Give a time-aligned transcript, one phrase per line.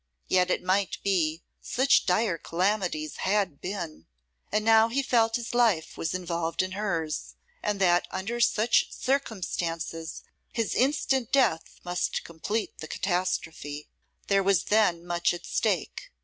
[0.27, 4.07] Yet it might be; such dire calamities had been.
[4.51, 10.23] And now he felt his life was involved in hers, and that under such circumstances
[10.51, 13.89] his instant death must complete the catastrophe.
[14.27, 16.09] There was then much at stake.